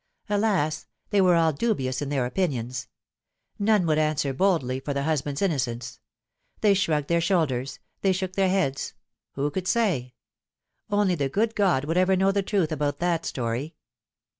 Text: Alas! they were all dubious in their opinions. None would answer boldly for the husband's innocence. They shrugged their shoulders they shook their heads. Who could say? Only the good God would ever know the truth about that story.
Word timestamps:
Alas! 0.29 0.87
they 1.11 1.21
were 1.21 1.35
all 1.35 1.53
dubious 1.53 2.01
in 2.01 2.09
their 2.09 2.25
opinions. 2.25 2.87
None 3.59 3.85
would 3.85 3.99
answer 3.99 4.33
boldly 4.33 4.79
for 4.79 4.95
the 4.95 5.03
husband's 5.03 5.43
innocence. 5.43 5.99
They 6.61 6.73
shrugged 6.73 7.07
their 7.07 7.21
shoulders 7.21 7.77
they 8.01 8.11
shook 8.11 8.33
their 8.33 8.49
heads. 8.49 8.95
Who 9.33 9.51
could 9.51 9.67
say? 9.67 10.15
Only 10.89 11.13
the 11.13 11.29
good 11.29 11.53
God 11.53 11.85
would 11.85 11.97
ever 11.97 12.15
know 12.15 12.31
the 12.31 12.41
truth 12.41 12.71
about 12.71 12.97
that 12.97 13.27
story. 13.27 13.75